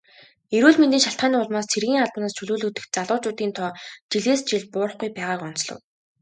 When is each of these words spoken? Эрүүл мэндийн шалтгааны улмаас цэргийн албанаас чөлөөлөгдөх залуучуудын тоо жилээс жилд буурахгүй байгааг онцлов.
Эрүүл 0.55 0.77
мэндийн 0.79 1.03
шалтгааны 1.05 1.37
улмаас 1.39 1.67
цэргийн 1.73 2.03
албанаас 2.03 2.35
чөлөөлөгдөх 2.37 2.85
залуучуудын 2.95 3.51
тоо 3.57 3.69
жилээс 4.11 4.41
жилд 4.49 4.67
буурахгүй 4.73 5.09
байгааг 5.17 5.41
онцлов. 5.47 5.79